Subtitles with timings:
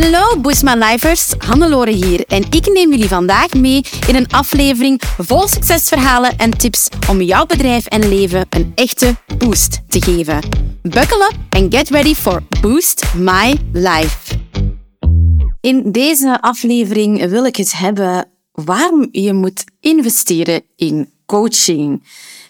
[0.00, 5.48] Hallo Boosma Lifers, Hannelore hier en ik neem jullie vandaag mee in een aflevering vol
[5.48, 10.40] succesverhalen en tips om jouw bedrijf en leven een echte boost te geven.
[10.82, 14.38] Buckle up and get ready for Boost My Life.
[15.60, 22.02] In deze aflevering wil ik het hebben waarom je moet investeren in coaching.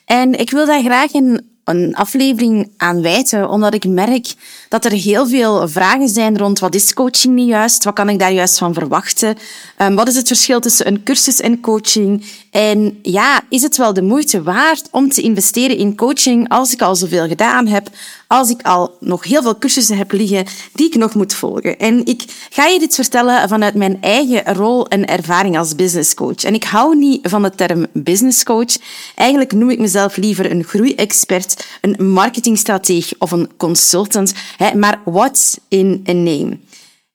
[0.05, 4.35] En ik wil daar graag een, een aflevering aan wijten, omdat ik merk
[4.69, 8.19] dat er heel veel vragen zijn rond wat is coaching nu juist, wat kan ik
[8.19, 9.37] daar juist van verwachten,
[9.79, 13.93] um, wat is het verschil tussen een cursus en coaching en ja, is het wel
[13.93, 17.89] de moeite waard om te investeren in coaching als ik al zoveel gedaan heb,
[18.27, 21.79] als ik al nog heel veel cursussen heb liggen die ik nog moet volgen.
[21.79, 26.45] En ik ga je dit vertellen vanuit mijn eigen rol en ervaring als business coach.
[26.45, 28.77] En ik hou niet van de term business coach.
[29.15, 34.35] Eigenlijk noem ik mezelf liever een groeiexpert, een marketingstrateeg of een consultant.
[34.75, 36.59] Maar what's in a name?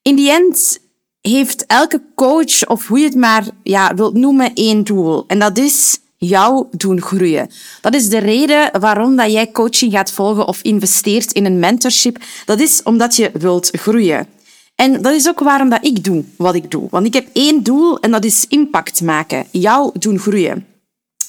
[0.02, 0.80] In the end
[1.22, 5.23] heeft elke coach, of hoe je het maar ja, wilt noemen, één doel.
[5.28, 7.50] En dat is jou doen groeien.
[7.81, 12.17] Dat is de reden waarom dat jij coaching gaat volgen of investeert in een mentorship.
[12.45, 14.28] Dat is omdat je wilt groeien.
[14.75, 16.88] En dat is ook waarom dat ik doe wat ik doe.
[16.89, 19.45] Want ik heb één doel en dat is impact maken.
[19.52, 20.66] Jou doen groeien.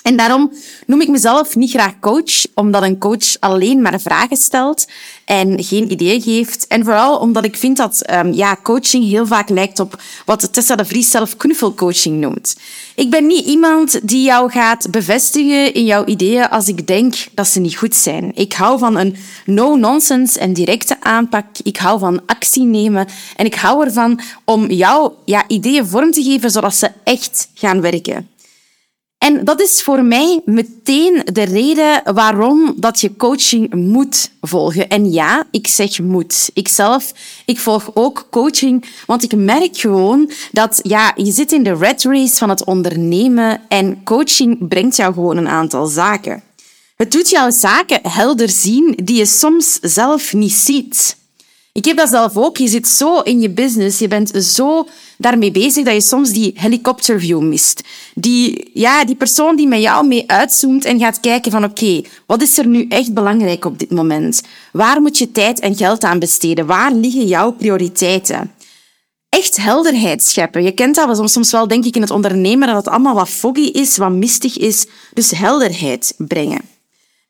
[0.07, 0.53] En daarom
[0.87, 4.87] noem ik mezelf niet graag coach, omdat een coach alleen maar vragen stelt
[5.25, 6.67] en geen idee geeft.
[6.67, 10.77] En vooral omdat ik vind dat um, ja, coaching heel vaak lijkt op wat Tessa
[10.77, 12.57] de Vries zelf knuffelcoaching noemt.
[12.95, 17.49] Ik ben niet iemand die jou gaat bevestigen in jouw ideeën als ik denk dat
[17.49, 18.33] ze niet goed zijn.
[18.34, 21.47] Ik hou van een no-nonsense en directe aanpak.
[21.62, 26.23] Ik hou van actie nemen en ik hou ervan om jouw ja, ideeën vorm te
[26.23, 28.34] geven zodat ze echt gaan werken.
[29.27, 34.89] En dat is voor mij meteen de reden waarom dat je coaching moet volgen.
[34.89, 36.51] En ja, ik zeg moet.
[36.55, 37.13] Ikzelf,
[37.45, 42.03] ik volg ook coaching, want ik merk gewoon dat ja, je zit in de red
[42.03, 46.43] race van het ondernemen en coaching brengt jou gewoon een aantal zaken.
[46.97, 51.17] Het doet jouw zaken helder zien die je soms zelf niet ziet.
[51.73, 52.56] Ik heb dat zelf ook.
[52.56, 54.87] Je zit zo in je business, je bent zo
[55.19, 57.82] daarmee bezig dat je soms die helikopterview mist.
[58.15, 62.43] Die, ja, die persoon die met jou mee uitzoomt en gaat kijken van oké, wat
[62.43, 64.43] is er nu echt belangrijk op dit moment?
[64.72, 66.66] Waar moet je tijd en geld aan besteden?
[66.66, 68.50] Waar liggen jouw prioriteiten?
[69.28, 70.62] Echt helderheid scheppen.
[70.62, 73.60] Je kent dat soms wel, denk ik, in het ondernemen dat het allemaal wat foggy
[73.60, 74.87] is, wat mistig is.
[75.15, 76.60] Dus helderheid brengen.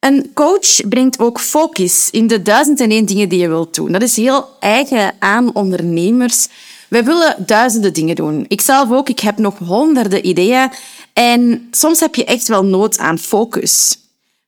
[0.00, 3.92] Een coach brengt ook focus in de duizend en één dingen die je wilt doen.
[3.92, 6.48] Dat is heel eigen aan ondernemers.
[6.88, 8.44] Wij willen duizenden dingen doen.
[8.48, 10.70] Ikzelf ook, ik heb nog honderden ideeën.
[11.12, 13.98] En soms heb je echt wel nood aan focus.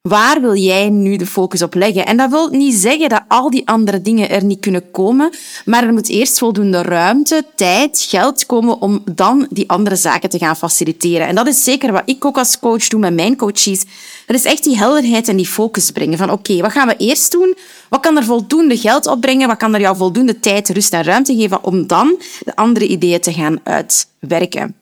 [0.03, 2.07] Waar wil jij nu de focus op leggen?
[2.07, 5.31] En dat wil niet zeggen dat al die andere dingen er niet kunnen komen,
[5.65, 10.39] maar er moet eerst voldoende ruimte, tijd, geld komen om dan die andere zaken te
[10.39, 11.27] gaan faciliteren.
[11.27, 13.85] En dat is zeker wat ik ook als coach doe met mijn coaches.
[14.27, 17.33] Dat is echt die helderheid en die focus brengen van oké, wat gaan we eerst
[17.33, 17.57] doen?
[17.89, 19.49] Wat kan er voldoende geld opbrengen?
[19.49, 23.21] Wat kan er jou voldoende tijd, rust en ruimte geven om dan de andere ideeën
[23.21, 24.78] te gaan uitwerken?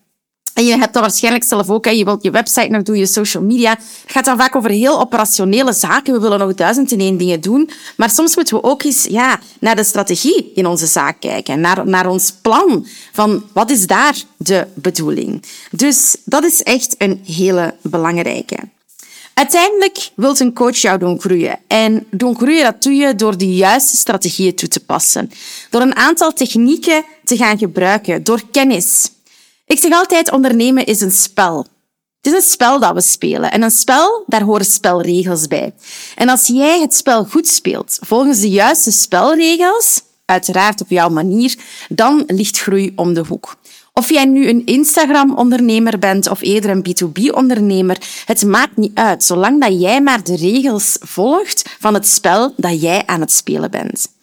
[0.56, 1.84] En je hebt dat waarschijnlijk zelf ook.
[1.84, 1.90] Hè.
[1.90, 3.70] Je wilt je website nog doen, je social media.
[3.70, 6.14] Het gaat dan vaak over heel operationele zaken.
[6.14, 7.70] We willen nog duizend en één dingen doen.
[7.96, 11.60] Maar soms moeten we ook eens ja, naar de strategie in onze zaak kijken.
[11.60, 12.86] Naar, naar ons plan.
[13.12, 15.42] Van wat is daar de bedoeling?
[15.70, 18.56] Dus dat is echt een hele belangrijke.
[19.34, 21.58] Uiteindelijk wil een coach jou doen groeien.
[21.66, 25.30] En doen groeien, dat doe je door de juiste strategieën toe te passen.
[25.70, 28.22] Door een aantal technieken te gaan gebruiken.
[28.22, 29.10] Door kennis.
[29.66, 31.66] Ik zeg altijd, ondernemen is een spel.
[32.20, 33.50] Het is een spel dat we spelen.
[33.50, 35.74] En een spel, daar horen spelregels bij.
[36.14, 41.58] En als jij het spel goed speelt, volgens de juiste spelregels, uiteraard op jouw manier,
[41.88, 43.56] dan ligt groei om de hoek.
[43.92, 49.60] Of jij nu een Instagram-ondernemer bent of eerder een B2B-ondernemer, het maakt niet uit, zolang
[49.60, 54.15] dat jij maar de regels volgt van het spel dat jij aan het spelen bent.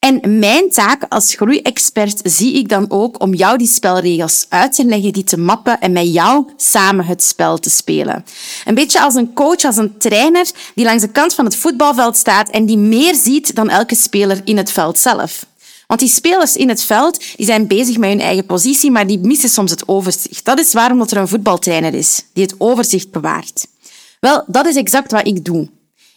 [0.00, 4.84] En mijn taak als groeiexpert zie ik dan ook om jou die spelregels uit te
[4.84, 8.24] leggen, die te mappen en met jou samen het spel te spelen.
[8.64, 12.16] Een beetje als een coach, als een trainer die langs de kant van het voetbalveld
[12.16, 15.46] staat en die meer ziet dan elke speler in het veld zelf.
[15.86, 19.18] Want die spelers in het veld die zijn bezig met hun eigen positie, maar die
[19.18, 20.44] missen soms het overzicht.
[20.44, 23.66] Dat is waarom er een voetbaltrainer is, die het overzicht bewaart.
[24.20, 25.68] Wel, dat is exact wat ik doe.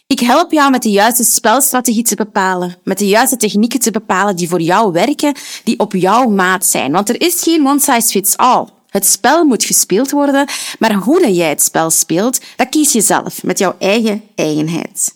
[0.06, 4.36] Ik help jou met de juiste spelstrategie te bepalen, met de juiste technieken te bepalen
[4.36, 5.34] die voor jou werken,
[5.64, 6.92] die op jouw maat zijn.
[6.92, 8.66] Want er is geen one size fits all.
[8.88, 10.48] Het spel moet gespeeld worden,
[10.78, 15.14] maar hoe jij het spel speelt, dat kies je zelf met jouw eigen eigenheid.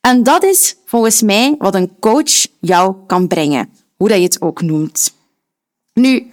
[0.00, 4.42] En dat is volgens mij wat een coach jou kan brengen, hoe dat je het
[4.42, 5.12] ook noemt.
[5.92, 6.30] Nu,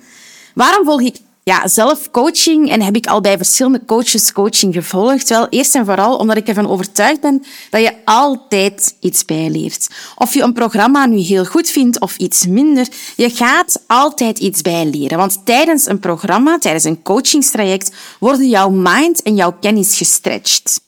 [0.54, 1.18] waarom volg ik
[1.48, 5.30] ja, zelf coaching en heb ik al bij verschillende coaches coaching gevolgd?
[5.30, 9.88] Wel, eerst en vooral omdat ik ervan overtuigd ben dat je altijd iets bijleert.
[10.16, 14.62] Of je een programma nu heel goed vindt of iets minder, je gaat altijd iets
[14.62, 15.18] bijleren.
[15.18, 20.82] Want tijdens een programma, tijdens een coachingstraject, worden jouw mind en jouw kennis gestretched.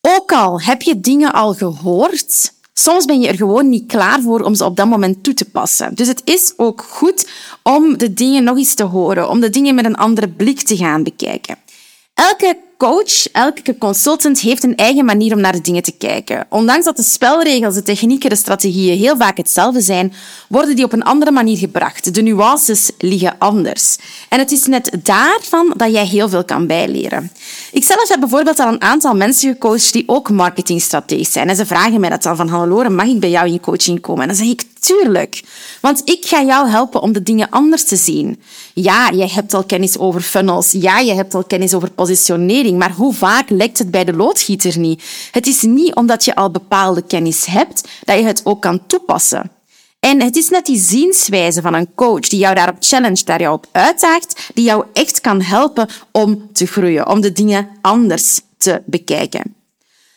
[0.00, 4.40] Ook al heb je dingen al gehoord, Soms ben je er gewoon niet klaar voor
[4.40, 5.94] om ze op dat moment toe te passen.
[5.94, 7.28] Dus het is ook goed
[7.62, 10.76] om de dingen nog eens te horen, om de dingen met een andere blik te
[10.76, 11.56] gaan bekijken.
[12.14, 16.46] Elke coach, elke consultant heeft een eigen manier om naar de dingen te kijken.
[16.48, 20.12] Ondanks dat de spelregels, de technieken, de strategieën heel vaak hetzelfde zijn,
[20.48, 22.14] worden die op een andere manier gebracht.
[22.14, 23.96] De nuances liggen anders.
[24.28, 27.30] En het is net daarvan dat jij heel veel kan bijleren.
[27.72, 31.48] Ik zelf heb bijvoorbeeld al een aantal mensen gecoacht die ook marketingstrateeg zijn.
[31.48, 34.22] En ze vragen mij dat dan van, hallo mag ik bij jou in coaching komen?
[34.22, 35.42] En dan zeg ik, tuurlijk.
[35.80, 38.42] Want ik ga jou helpen om de dingen anders te zien.
[38.74, 40.72] Ja, jij hebt al kennis over funnels.
[40.72, 42.78] Ja, je hebt al kennis over positionering.
[42.78, 45.02] Maar hoe vaak lekt het bij de loodgieter niet?
[45.30, 49.50] Het is niet omdat je al bepaalde kennis hebt, dat je het ook kan toepassen.
[50.00, 53.54] En het is net die zienswijze van een coach die jou daarop challenge, daar jou
[53.54, 58.82] op uitdaagt, die jou echt kan helpen om te groeien, om de dingen anders te
[58.86, 59.63] bekijken.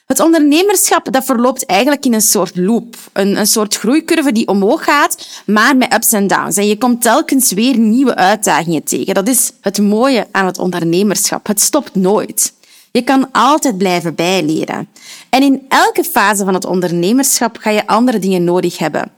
[0.07, 4.83] Het ondernemerschap dat verloopt eigenlijk in een soort loop, een, een soort groeicurve die omhoog
[4.83, 6.57] gaat, maar met ups en downs.
[6.57, 9.13] En je komt telkens weer nieuwe uitdagingen tegen.
[9.13, 11.48] Dat is het mooie aan het ondernemerschap.
[11.48, 12.54] Het stopt nooit.
[12.92, 14.88] Je kan altijd blijven bijleren.
[15.30, 19.12] En in elke fase van het ondernemerschap ga je andere dingen nodig hebben.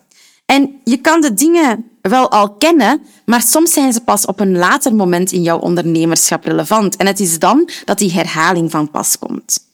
[0.45, 4.57] En je kan de dingen wel al kennen, maar soms zijn ze pas op een
[4.57, 6.95] later moment in jouw ondernemerschap relevant.
[6.95, 9.68] En het is dan dat die herhaling van pas komt.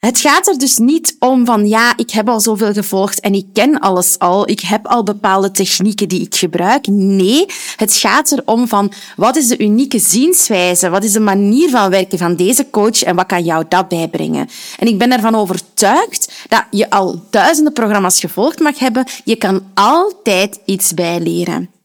[0.00, 3.46] Het gaat er dus niet om van ja, ik heb al zoveel gevolgd en ik
[3.52, 6.86] ken alles al, ik heb al bepaalde technieken die ik gebruik.
[6.86, 11.90] Nee, het gaat erom van wat is de unieke zienswijze, wat is de manier van
[11.90, 14.48] werken van deze coach en wat kan jou dat bijbrengen.
[14.78, 19.62] En ik ben ervan overtuigd dat je al duizenden programma's gevolgd mag hebben, je kan
[19.74, 21.79] altijd iets bijleren.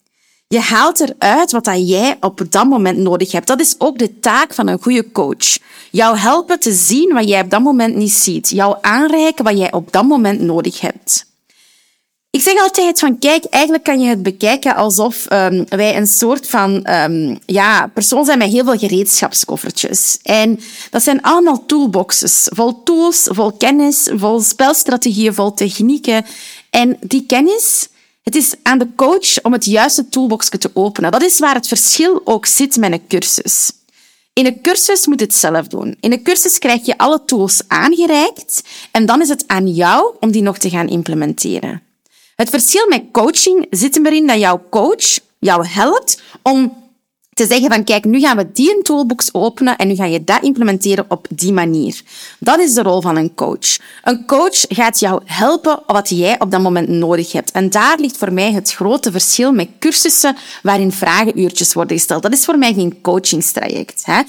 [0.47, 3.47] Je haalt eruit wat dat jij op dat moment nodig hebt.
[3.47, 5.57] Dat is ook de taak van een goede coach.
[5.91, 8.49] Jou helpen te zien wat jij op dat moment niet ziet.
[8.49, 11.25] Jou aanreiken wat jij op dat moment nodig hebt.
[12.35, 16.49] Ik zeg altijd van, kijk, eigenlijk kan je het bekijken alsof um, wij een soort
[16.49, 20.19] van um, ja, persoon zijn met heel veel gereedschapskoffertjes.
[20.23, 20.59] En
[20.89, 26.25] dat zijn allemaal toolboxes, vol tools, vol kennis, vol spelstrategieën, vol technieken.
[26.69, 27.87] En die kennis,
[28.25, 31.11] het is aan de coach om het juiste toolboxje te openen.
[31.11, 33.71] Dat is waar het verschil ook zit met een cursus.
[34.33, 35.97] In een cursus moet het zelf doen.
[35.99, 40.31] In een cursus krijg je alle tools aangereikt en dan is het aan jou om
[40.31, 41.81] die nog te gaan implementeren.
[42.35, 46.84] Het verschil met coaching zit erin dat jouw coach jou helpt om
[47.35, 50.43] te zeggen van kijk, nu gaan we die toolbox openen en nu ga je dat
[50.43, 52.01] implementeren op die manier.
[52.39, 53.77] Dat is de rol van een coach.
[54.03, 57.51] Een coach gaat jou helpen wat jij op dat moment nodig hebt.
[57.51, 62.23] En daar ligt voor mij het grote verschil met cursussen waarin vragenuurtjes worden gesteld.
[62.23, 64.05] Dat is voor mij geen coachingstraject.
[64.05, 64.21] Hè?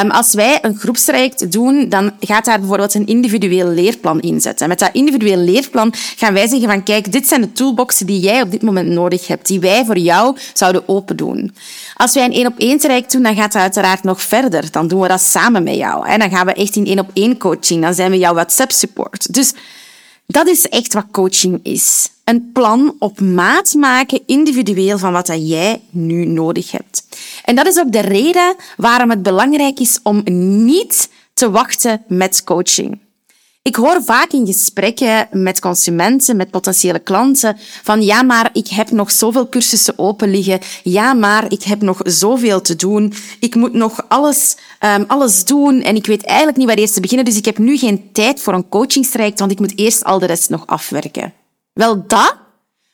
[0.00, 4.68] Um, als wij een groepstraject doen, dan gaat daar bijvoorbeeld een individueel leerplan in zetten.
[4.68, 8.42] Met dat individueel leerplan gaan wij zeggen van kijk, dit zijn de toolboxen die jij
[8.42, 11.54] op dit moment nodig hebt, die wij voor jou zouden open doen.
[11.96, 14.70] Als wij een op één traject doen, dan gaat het uiteraard nog verder.
[14.70, 16.06] Dan doen we dat samen met jou.
[16.06, 17.82] En dan gaan we echt in één op één coaching.
[17.82, 19.34] Dan zijn we jouw WhatsApp support.
[19.34, 19.54] Dus
[20.26, 22.10] dat is echt wat coaching is.
[22.24, 27.06] Een plan op maat maken, individueel, van wat dat jij nu nodig hebt.
[27.44, 30.22] En dat is ook de reden waarom het belangrijk is om
[30.66, 32.98] niet te wachten met coaching.
[33.62, 38.90] Ik hoor vaak in gesprekken met consumenten, met potentiële klanten, van ja, maar ik heb
[38.90, 40.60] nog zoveel cursussen open liggen.
[40.82, 43.12] Ja, maar ik heb nog zoveel te doen.
[43.40, 47.00] Ik moet nog alles, um, alles doen en ik weet eigenlijk niet waar eerst te
[47.00, 47.24] beginnen.
[47.24, 50.26] Dus ik heb nu geen tijd voor een coachingstraject, want ik moet eerst al de
[50.26, 51.32] rest nog afwerken.
[51.72, 52.36] Wel, dat,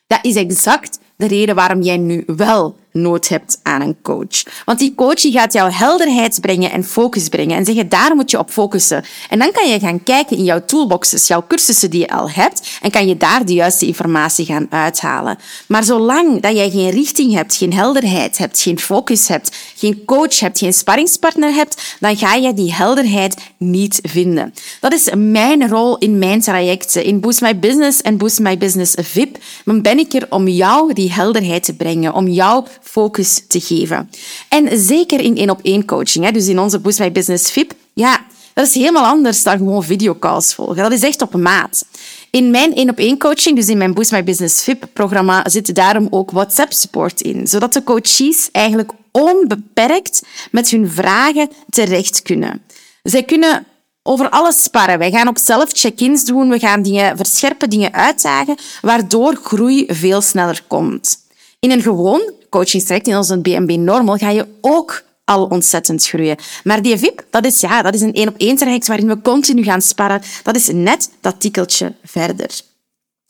[0.07, 4.43] dat is exact de reden waarom jij nu wel nood hebt aan een coach.
[4.65, 8.31] Want die coach die gaat jou helderheid brengen en focus brengen en zeggen, daar moet
[8.31, 9.05] je op focussen.
[9.31, 12.79] En dan kan je gaan kijken in jouw toolboxes, jouw cursussen die je al hebt,
[12.83, 15.39] en kan je daar de juiste informatie gaan uithalen.
[15.67, 20.41] Maar zolang dat jij geen richting hebt, geen helderheid hebt, geen focus hebt, geen coach
[20.41, 24.55] hebt, geen sparringspartner hebt, dan ga je die helderheid niet vinden.
[24.81, 27.05] Dat is mijn rol in mijn trajecten.
[27.05, 30.93] In Boost My Business en Boost My Business VIP dan ben ik er om jou
[30.93, 34.11] die helderheid te brengen, om jou focus te geven.
[34.49, 37.73] En zeker in één op één coaching, hè, dus in onze Boost My Business VIP,
[37.95, 38.25] ja,
[38.55, 40.77] dat is helemaal anders dan gewoon videocalls volgen.
[40.77, 41.85] Dat is echt op maat.
[42.31, 45.75] In mijn één op één coaching, dus in mijn Boost My Business VIP programma, zit
[45.75, 52.63] daarom ook WhatsApp support in, zodat de coaches eigenlijk onbeperkt met hun vragen terecht kunnen.
[53.03, 53.67] Zij kunnen
[54.03, 54.99] over alles sparren.
[54.99, 56.49] Wij gaan ook zelf check-ins doen.
[56.49, 61.19] We gaan dingen verscherpen, dingen uitdagen, waardoor groei veel sneller komt.
[61.61, 66.37] In een gewoon coachingstraject, in onze BNB Normal, ga je ook al ontzettend groeien.
[66.65, 69.83] Maar die VIP, dat is, ja, dat is een één-op-één traject waarin we continu gaan
[69.83, 70.23] sparren.
[70.43, 72.51] Dat is net dat tikkeltje verder.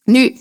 [0.05, 0.37] Nu,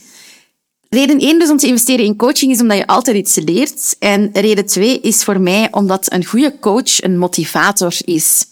[0.90, 3.96] reden één dus om te investeren in coaching is omdat je altijd iets leert.
[4.00, 8.46] En reden twee is voor mij omdat een goede coach een motivator is.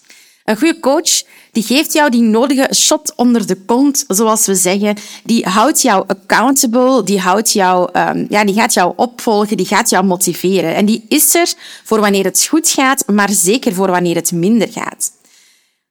[0.43, 4.97] Een goede coach die geeft jou die nodige shot onder de kont, zoals we zeggen.
[5.23, 9.89] Die houdt jou accountable, die, houdt jou, um, ja, die gaat jou opvolgen, die gaat
[9.89, 10.75] jou motiveren.
[10.75, 11.53] En die is er
[11.83, 15.11] voor wanneer het goed gaat, maar zeker voor wanneer het minder gaat.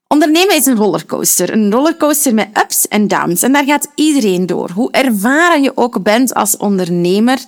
[0.08, 1.52] Ondernemen is een rollercoaster.
[1.52, 3.42] Een rollercoaster met ups en downs.
[3.42, 4.70] En daar gaat iedereen door.
[4.70, 7.38] Hoe ervaren je ook bent als ondernemer,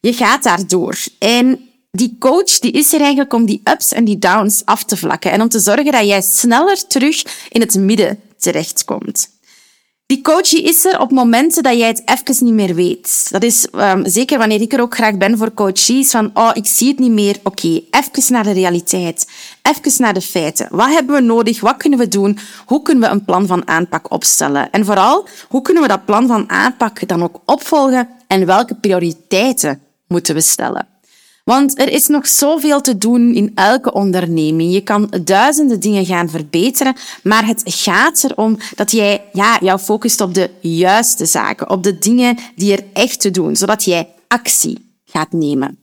[0.00, 0.96] je gaat daar door.
[1.18, 1.65] En
[1.96, 5.30] die coach die is er eigenlijk om die ups en die downs af te vlakken
[5.30, 9.34] en om te zorgen dat jij sneller terug in het midden terechtkomt.
[10.06, 13.26] Die coach die is er op momenten dat jij het even niet meer weet.
[13.30, 16.66] Dat is um, zeker wanneer ik er ook graag ben voor coaches, van oh, ik
[16.66, 17.36] zie het niet meer.
[17.42, 19.28] Oké, okay, even naar de realiteit.
[19.62, 20.68] Even naar de feiten.
[20.70, 21.60] Wat hebben we nodig?
[21.60, 22.38] Wat kunnen we doen?
[22.66, 24.70] Hoe kunnen we een plan van aanpak opstellen?
[24.70, 28.08] En vooral, hoe kunnen we dat plan van aanpak dan ook opvolgen?
[28.26, 30.95] En welke prioriteiten moeten we stellen?
[31.50, 34.72] Want er is nog zoveel te doen in elke onderneming.
[34.72, 40.20] Je kan duizenden dingen gaan verbeteren, maar het gaat erom dat jij ja, jou focust
[40.20, 44.98] op de juiste zaken, op de dingen die er echt te doen, zodat jij actie
[45.04, 45.78] gaat nemen.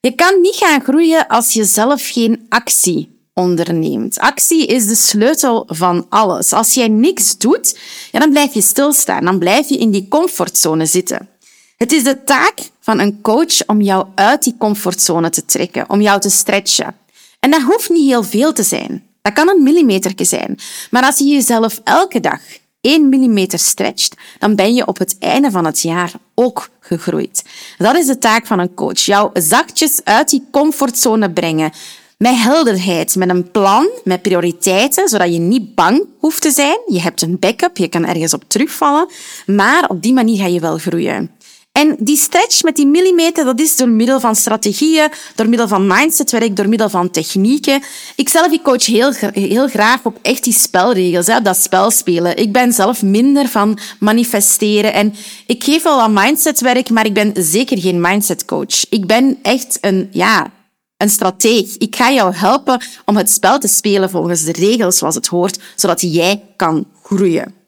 [0.00, 4.18] Je kan niet gaan groeien als je zelf geen actie onderneemt.
[4.18, 6.52] Actie is de sleutel van alles.
[6.52, 7.78] Als jij niks doet,
[8.12, 11.28] ja, dan blijf je stilstaan, dan blijf je in die comfortzone zitten.
[11.76, 16.00] Het is de taak van een coach om jou uit die comfortzone te trekken, om
[16.00, 16.94] jou te stretchen.
[17.40, 19.06] En dat hoeft niet heel veel te zijn.
[19.22, 20.58] Dat kan een millimeter zijn.
[20.90, 22.40] Maar als je jezelf elke dag
[22.80, 27.44] 1 millimeter stretcht, dan ben je op het einde van het jaar ook gegroeid.
[27.78, 29.00] Dat is de taak van een coach.
[29.00, 31.72] Jou zachtjes uit die comfortzone brengen.
[32.18, 36.78] Met helderheid, met een plan, met prioriteiten, zodat je niet bang hoeft te zijn.
[36.86, 39.08] Je hebt een backup, je kan ergens op terugvallen.
[39.46, 41.30] Maar op die manier ga je wel groeien.
[41.76, 45.86] En die stretch met die millimeter, dat is door middel van strategieën, door middel van
[45.86, 47.82] mindsetwerk, door middel van technieken.
[48.14, 52.36] Ik zelf ik coach heel, heel graag op echt die spelregels, hè, dat spel spelen.
[52.36, 55.14] Ik ben zelf minder van manifesteren en
[55.46, 58.88] ik geef wel wat mindsetwerk, maar ik ben zeker geen mindsetcoach.
[58.90, 60.50] Ik ben echt een, ja,
[60.96, 61.76] een strateeg.
[61.76, 65.58] Ik ga jou helpen om het spel te spelen volgens de regels zoals het hoort,
[65.74, 67.65] zodat jij kan groeien.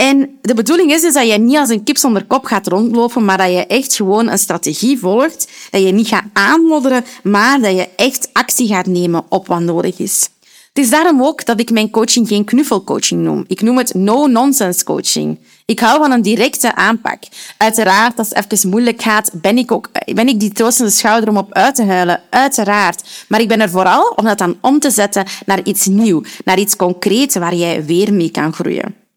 [0.00, 3.24] En de bedoeling is, is dat je niet als een kip zonder kop gaat rondlopen,
[3.24, 5.48] maar dat je echt gewoon een strategie volgt.
[5.70, 9.98] Dat je niet gaat aanmodderen, maar dat je echt actie gaat nemen op wat nodig
[9.98, 10.28] is.
[10.72, 13.44] Het is daarom ook dat ik mijn coaching geen knuffelcoaching noem.
[13.46, 15.38] Ik noem het no-nonsense coaching.
[15.64, 17.22] Ik hou van een directe aanpak.
[17.56, 21.36] Uiteraard, als het even moeilijk gaat, ben ik, ook, ben ik die troostende schouder om
[21.36, 22.20] op uit te huilen.
[22.30, 23.24] Uiteraard.
[23.28, 26.58] Maar ik ben er vooral om dat dan om te zetten naar iets nieuws, naar
[26.58, 29.08] iets concreets waar jij weer mee kan groeien.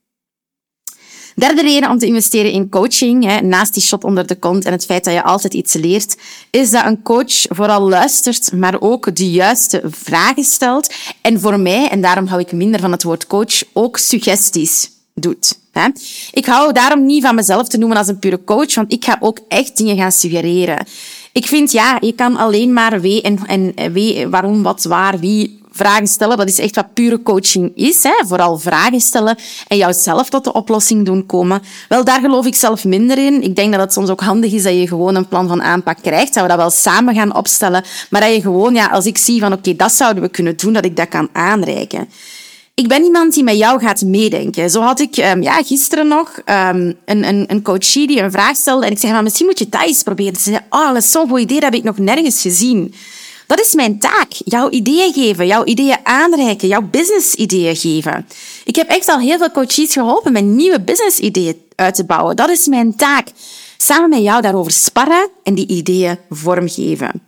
[1.36, 4.72] Derde reden om te investeren in coaching, hè, naast die shot onder de kont en
[4.72, 6.18] het feit dat je altijd iets leert,
[6.50, 10.94] is dat een coach vooral luistert, maar ook de juiste vragen stelt.
[11.22, 15.60] En voor mij, en daarom hou ik minder van het woord coach, ook suggesties doet.
[15.72, 15.88] Hè.
[16.32, 19.18] Ik hou daarom niet van mezelf te noemen als een pure coach, want ik ga
[19.20, 20.86] ook echt dingen gaan suggereren.
[21.32, 25.63] Ik vind, ja, je kan alleen maar wie en, en wie, waarom, wat, waar, wie
[25.74, 28.04] vragen stellen, dat is echt wat pure coaching is.
[28.04, 28.14] Hè?
[28.28, 29.38] Vooral vragen stellen
[29.68, 31.62] en jouzelf tot de oplossing doen komen.
[31.90, 33.44] Wel, daar geloof ik zelf minder in.
[33.44, 35.98] Ik denk dat het soms ook handig is dat je gewoon een plan van aanpak
[36.02, 39.18] krijgt, dat we dat wel samen gaan opstellen, maar dat je gewoon, ja, als ik
[39.18, 42.10] zie van oké, dat zouden we kunnen doen, dat ik dat kan aanreiken.
[42.76, 44.70] Ik ben iemand die met jou gaat meedenken.
[44.70, 48.56] Zo had ik um, ja, gisteren nog um, een, een, een coachie die een vraag
[48.56, 50.36] stelde en ik zei, misschien moet je dat proberen.
[50.36, 52.94] Ze zei, oh, dat is zo'n goed idee, dat heb ik nog nergens gezien.
[53.56, 54.28] Dat is mijn taak.
[54.30, 58.28] Jouw ideeën geven, jouw ideeën aanreiken, jouw business-ideeën geven.
[58.66, 62.36] Ik heb echt al heel veel coaches geholpen met nieuwe business-ideeën uit te bouwen.
[62.36, 63.28] Dat is mijn taak.
[63.78, 67.22] Samen met jou daarover sparren en die ideeën vormgeven.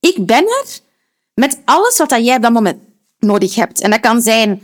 [0.00, 0.66] Ik ben er
[1.34, 2.78] met alles wat jij op dat moment
[3.18, 3.80] nodig hebt.
[3.80, 4.62] En dat kan zijn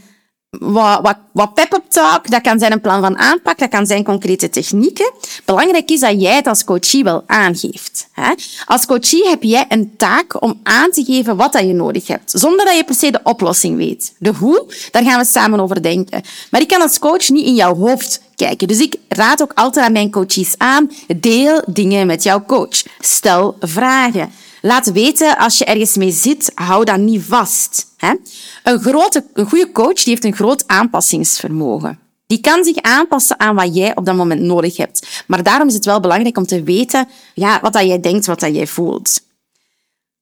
[0.51, 4.05] wat, wat, wat pep-up talk, dat kan zijn een plan van aanpak, dat kan zijn
[4.05, 5.13] concrete technieken.
[5.45, 8.09] Belangrijk is dat jij het als coachie wel aangeeft.
[8.13, 8.33] Hè?
[8.65, 12.31] Als coachie heb jij een taak om aan te geven wat dat je nodig hebt,
[12.31, 14.15] zonder dat je per se de oplossing weet.
[14.19, 16.23] De hoe, daar gaan we samen over denken.
[16.51, 18.69] Maar ik kan als coach niet in jouw hoofd kijken.
[18.69, 22.83] Dus ik raad ook altijd aan mijn coaches aan, deel dingen met jouw coach.
[23.01, 24.31] Stel vragen.
[24.63, 27.87] Laat weten als je ergens mee zit, hou dat niet vast.
[27.97, 28.15] Hè?
[28.63, 31.99] Een, grote, een goede coach die heeft een groot aanpassingsvermogen.
[32.27, 35.25] Die kan zich aanpassen aan wat jij op dat moment nodig hebt.
[35.27, 38.41] Maar daarom is het wel belangrijk om te weten ja, wat dat jij denkt, wat
[38.41, 39.21] dat jij voelt.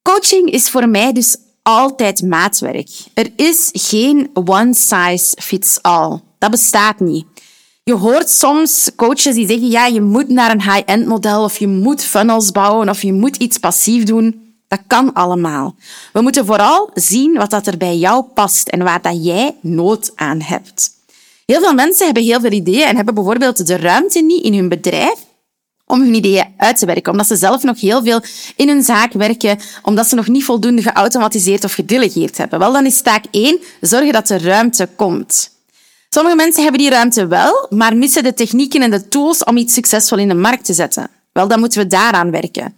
[0.02, 2.90] Coaching is voor mij dus altijd maatwerk.
[3.14, 6.20] Er is geen one size fits all.
[6.38, 7.26] Dat bestaat niet.
[7.86, 11.66] Je hoort soms coaches die zeggen, ja, je moet naar een high-end model of je
[11.66, 14.54] moet funnels bouwen of je moet iets passief doen.
[14.68, 15.74] Dat kan allemaal.
[16.12, 20.12] We moeten vooral zien wat dat er bij jou past en waar dat jij nood
[20.14, 20.90] aan hebt.
[21.46, 24.68] Heel veel mensen hebben heel veel ideeën en hebben bijvoorbeeld de ruimte niet in hun
[24.68, 25.18] bedrijf
[25.86, 28.20] om hun ideeën uit te werken, omdat ze zelf nog heel veel
[28.56, 32.58] in hun zaak werken, omdat ze nog niet voldoende geautomatiseerd of gedelegeerd hebben.
[32.58, 35.52] Wel, dan is taak 1 zorgen dat er ruimte komt.
[36.14, 39.74] Sommige mensen hebben die ruimte wel, maar missen de technieken en de tools om iets
[39.74, 41.10] succesvol in de markt te zetten.
[41.32, 42.76] Wel, dan moeten we daaraan werken.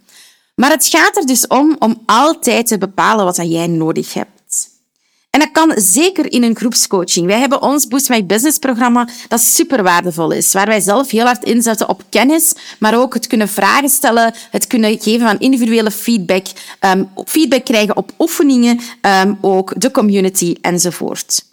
[0.55, 4.69] Maar het gaat er dus om om altijd te bepalen wat jij nodig hebt.
[5.29, 7.25] En dat kan zeker in een groepscoaching.
[7.25, 11.25] Wij hebben ons Boost My Business programma dat super waardevol is, waar wij zelf heel
[11.25, 15.91] hard inzetten op kennis, maar ook het kunnen vragen stellen, het kunnen geven van individuele
[15.91, 16.45] feedback,
[16.79, 21.46] um, feedback krijgen op oefeningen, um, ook de community enzovoort.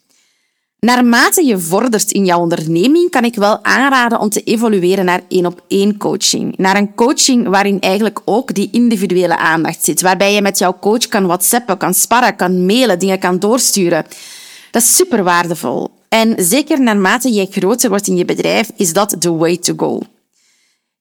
[0.85, 5.47] Naarmate je vordert in jouw onderneming, kan ik wel aanraden om te evolueren naar één
[5.47, 6.57] op één coaching.
[6.57, 10.00] Naar een coaching waarin eigenlijk ook die individuele aandacht zit.
[10.00, 14.05] Waarbij je met jouw coach kan whatsappen, kan sparren, kan mailen, dingen kan doorsturen.
[14.71, 15.91] Dat is super waardevol.
[16.09, 20.00] En zeker naarmate je groter wordt in je bedrijf, is dat the way to go.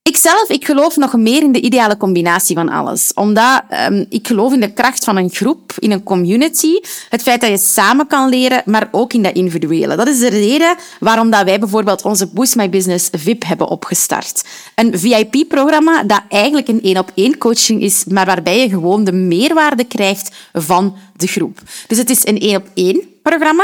[0.09, 3.11] Ikzelf, ik geloof nog meer in de ideale combinatie van alles.
[3.13, 6.79] Omdat um, ik geloof in de kracht van een groep, in een community.
[7.09, 9.95] Het feit dat je samen kan leren, maar ook in dat individuele.
[9.95, 14.45] Dat is de reden waarom dat wij bijvoorbeeld onze Boost My Business VIP hebben opgestart.
[14.75, 20.35] Een VIP-programma dat eigenlijk een één-op-één coaching is, maar waarbij je gewoon de meerwaarde krijgt
[20.53, 21.59] van de groep.
[21.87, 23.63] Dus het is een één-op-één programma.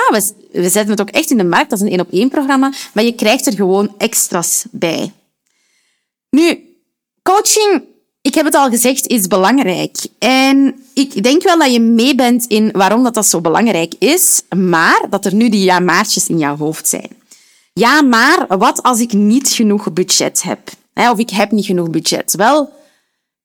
[0.52, 3.45] We, zetten het ook echt in de markt als een één-op-één programma, maar je krijgt
[3.45, 5.12] er gewoon extra's bij.
[6.29, 6.75] Nu,
[7.23, 7.83] coaching,
[8.21, 9.97] ik heb het al gezegd, is belangrijk.
[10.19, 14.41] En ik denk wel dat je mee bent in waarom dat, dat zo belangrijk is,
[14.55, 17.17] maar dat er nu die ja-maartjes in jouw hoofd zijn.
[17.73, 20.59] Ja, maar wat als ik niet genoeg budget heb?
[20.93, 22.33] Of ik heb niet genoeg budget?
[22.35, 22.69] Wel,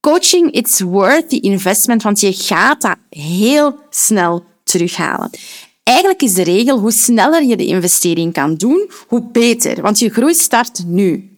[0.01, 5.31] coaching, it's worth the investment, want je gaat dat heel snel terughalen.
[5.83, 10.11] Eigenlijk is de regel, hoe sneller je de investering kan doen, hoe beter, want je
[10.11, 11.34] groei start nu.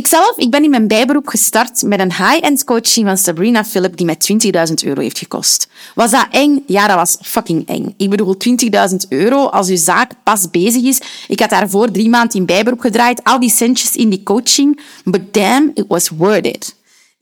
[0.00, 4.06] Ikzelf, ik ben in mijn bijberoep gestart met een high-end coaching van Sabrina Philip die
[4.06, 4.16] mij
[4.68, 5.68] 20.000 euro heeft gekost.
[5.94, 6.62] Was dat eng?
[6.66, 7.94] Ja, dat was fucking eng.
[7.96, 8.36] Ik bedoel,
[8.90, 11.00] 20.000 euro als uw zaak pas bezig is.
[11.28, 14.80] Ik had daarvoor drie maanden in bijberoep gedraaid, al die centjes in die coaching.
[15.04, 16.74] But damn, it was worth it.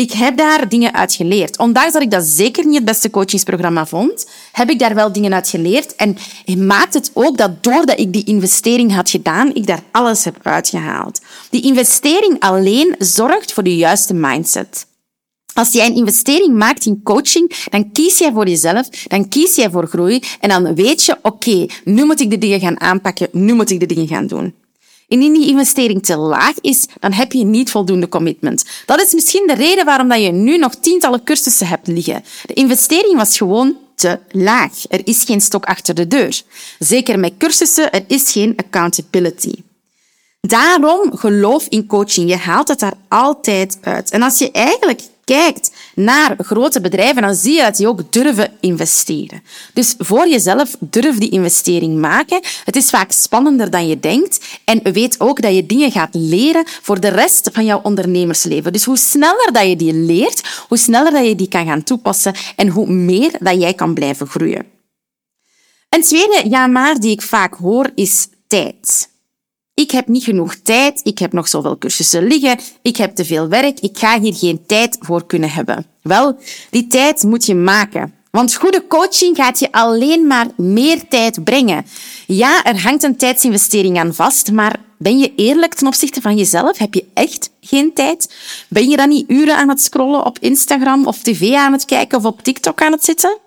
[0.03, 1.59] Ik heb daar dingen uit geleerd.
[1.59, 5.35] Ondanks dat ik dat zeker niet het beste coachingsprogramma vond, heb ik daar wel dingen
[5.35, 5.97] uit geleerd.
[5.97, 6.17] En
[6.67, 11.21] maakt het ook dat doordat ik die investering had gedaan, ik daar alles heb uitgehaald.
[11.51, 14.87] Die investering alleen zorgt voor de juiste mindset.
[15.55, 19.71] Als jij een investering maakt in coaching, dan kies jij voor jezelf, dan kies jij
[19.71, 23.55] voor groei en dan weet je, oké, nu moet ik de dingen gaan aanpakken, nu
[23.55, 24.55] moet ik de dingen gaan doen.
[25.09, 28.65] Indien die investering te laag is, dan heb je niet voldoende commitment.
[28.87, 32.25] Dat is misschien de reden waarom dat je nu nog tientallen cursussen hebt liggen.
[32.47, 34.73] De investering was gewoon te laag.
[34.89, 36.43] Er is geen stok achter de deur.
[36.79, 39.55] Zeker met cursussen, er is geen accountability.
[40.41, 42.31] Daarom geloof in coaching.
[42.31, 44.11] Je haalt het daar altijd uit.
[44.11, 48.51] En als je eigenlijk kijkt naar grote bedrijven, dan zie je dat die ook durven
[48.61, 49.43] investeren.
[49.73, 52.41] Dus voor jezelf durf die investering maken.
[52.65, 54.41] Het is vaak spannender dan je denkt.
[54.65, 58.73] En weet ook dat je dingen gaat leren voor de rest van jouw ondernemersleven.
[58.73, 62.35] Dus hoe sneller dat je die leert, hoe sneller dat je die kan gaan toepassen
[62.57, 64.67] en hoe meer dat jij kan blijven groeien.
[65.89, 69.09] Een tweede ja maar die ik vaak hoor is tijd.
[69.79, 73.49] Ik heb niet genoeg tijd, ik heb nog zoveel cursussen liggen, ik heb te veel
[73.49, 75.87] werk, ik ga hier geen tijd voor kunnen hebben.
[76.03, 76.39] Wel,
[76.71, 78.15] die tijd moet je maken.
[78.31, 81.87] Want goede coaching gaat je alleen maar meer tijd brengen.
[82.27, 86.79] Ja, er hangt een tijdsinvestering aan vast, maar ben je eerlijk ten opzichte van jezelf?
[86.79, 88.35] Heb je echt geen tijd?
[88.69, 92.19] Ben je dan niet uren aan het scrollen op Instagram of tv aan het kijken
[92.19, 93.39] of op TikTok aan het zitten?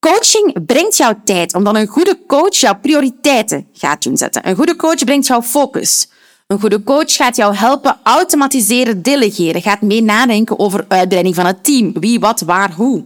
[0.00, 4.48] Coaching brengt jou tijd, omdat een goede coach jouw prioriteiten gaat doen zetten.
[4.48, 6.08] Een goede coach brengt jou focus.
[6.46, 11.64] Een goede coach gaat jou helpen automatiseren, delegeren, gaat mee nadenken over uitbreiding van het
[11.64, 11.92] team.
[11.92, 13.04] Wie, wat, waar, hoe.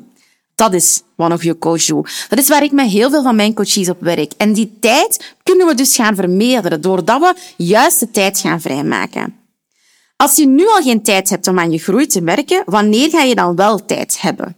[0.54, 1.87] Dat is wat of your coach.
[2.28, 4.33] Dat is waar ik met heel veel van mijn coaches op werk.
[4.37, 9.35] En die tijd kunnen we dus gaan vermeerderen, doordat we juist de tijd gaan vrijmaken.
[10.16, 13.22] Als je nu al geen tijd hebt om aan je groei te werken, wanneer ga
[13.22, 14.57] je dan wel tijd hebben?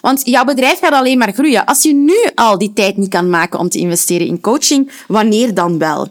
[0.00, 1.64] Want jouw bedrijf gaat alleen maar groeien.
[1.64, 5.54] Als je nu al die tijd niet kan maken om te investeren in coaching, wanneer
[5.54, 6.08] dan wel?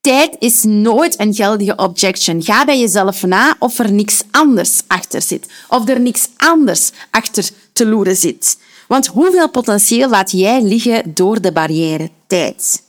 [0.00, 2.42] Tijd is nooit een geldige objection.
[2.42, 5.48] Ga bij jezelf na of er niks anders achter zit.
[5.68, 8.58] Of er niks anders achter te loeren zit.
[8.88, 12.82] Want hoeveel potentieel laat jij liggen door de barrière tijd?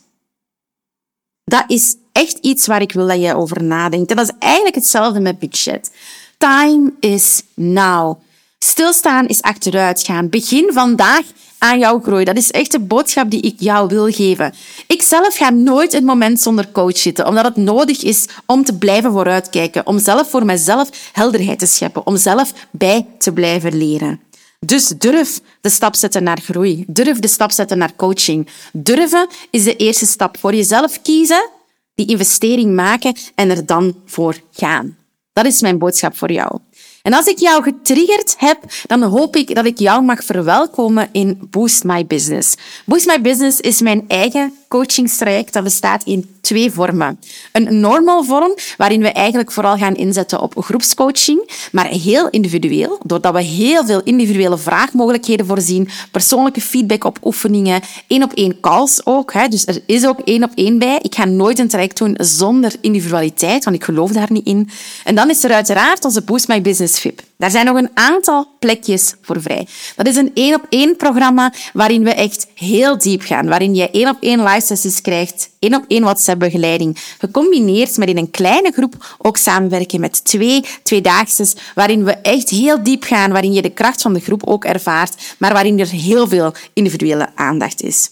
[1.44, 4.10] Dat is echt iets waar ik wil dat je over nadenkt.
[4.10, 5.90] En dat is eigenlijk hetzelfde met budget.
[6.38, 8.18] Time is now.
[8.66, 10.28] Stilstaan is achteruit gaan.
[10.28, 11.22] Begin vandaag
[11.58, 12.24] aan jouw groei.
[12.24, 14.54] Dat is echt de boodschap die ik jou wil geven.
[14.86, 18.78] Ik zelf ga nooit een moment zonder coach zitten, omdat het nodig is om te
[18.78, 24.20] blijven vooruitkijken, om zelf voor mezelf helderheid te scheppen, om zelf bij te blijven leren.
[24.60, 26.84] Dus durf de stap zetten naar groei.
[26.86, 28.48] Durf de stap zetten naar coaching.
[28.72, 30.38] Durven is de eerste stap.
[30.38, 31.50] Voor jezelf kiezen,
[31.94, 34.96] die investering maken en er dan voor gaan.
[35.32, 36.58] Dat is mijn boodschap voor jou.
[37.06, 41.38] En als ik jou getriggerd heb, dan hoop ik dat ik jou mag verwelkomen in
[41.50, 42.54] Boost My Business.
[42.84, 45.52] Boost My Business is mijn eigen coachingstraject.
[45.52, 47.18] Dat bestaat in twee vormen.
[47.52, 53.32] Een normal vorm, waarin we eigenlijk vooral gaan inzetten op groepscoaching, maar heel individueel, doordat
[53.32, 59.32] we heel veel individuele vraagmogelijkheden voorzien, persoonlijke feedback op oefeningen, één op één calls ook.
[59.32, 59.48] Hè.
[59.48, 60.98] Dus er is ook één op één bij.
[61.02, 64.70] Ik ga nooit een traject doen zonder individualiteit, want ik geloof daar niet in.
[65.04, 67.22] En dan is er uiteraard onze Boost My Business VIP.
[67.38, 69.66] Daar zijn nog een aantal plekjes voor vrij.
[69.96, 73.90] Dat is een één op één programma waarin we echt heel diep gaan, waarin je
[73.90, 78.30] één op één live sessies krijgt, één op één WhatsApp begeleiding, gecombineerd met in een
[78.30, 83.62] kleine groep ook samenwerken met twee tweedaagse, waarin we echt heel diep gaan, waarin je
[83.62, 88.10] de kracht van de groep ook ervaart, maar waarin er heel veel individuele aandacht is.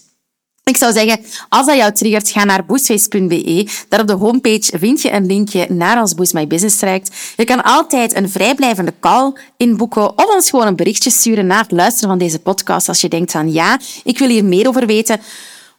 [0.65, 3.67] Ik zou zeggen, als dat jou triggert, ga naar boostface.be.
[3.89, 7.15] Daar op de homepage vind je een linkje naar ons Boost My Business traject.
[7.37, 11.71] Je kan altijd een vrijblijvende call inboeken of ons gewoon een berichtje sturen na het
[11.71, 15.19] luisteren van deze podcast als je denkt van ja, ik wil hier meer over weten.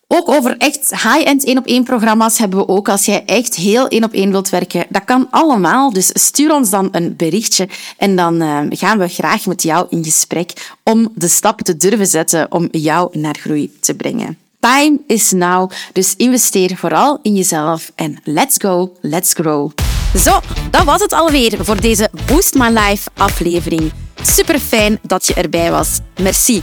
[0.08, 2.88] Ook over echt high-end één-op-één programma's hebben we ook.
[2.88, 5.92] Als jij echt heel één op één wilt werken, dat kan allemaal.
[5.92, 10.04] Dus stuur ons dan een berichtje en dan uh, gaan we graag met jou in
[10.04, 14.38] gesprek om de stap te durven zetten om jou naar groei te brengen.
[14.60, 19.70] Time is now, dus investeer vooral in jezelf en let's go, let's grow.
[20.16, 20.40] Zo,
[20.70, 23.92] dat was het alweer voor deze Boost My Life aflevering.
[24.22, 25.98] Super fijn dat je erbij was.
[26.20, 26.62] Merci.